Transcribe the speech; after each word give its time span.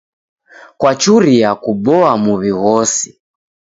Kwachuria 0.79 1.49
kuboa 1.63 2.11
muw'i 2.23 2.51
ghose. 2.61 3.09